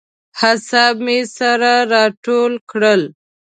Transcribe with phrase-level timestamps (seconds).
[0.41, 3.01] اعصاب مې سره راټول کړل.